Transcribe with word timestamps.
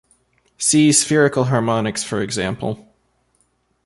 See 0.57 0.91
spherical 0.93 1.43
harmonics 1.43 2.03
for 2.03 2.23
example. 2.23 2.91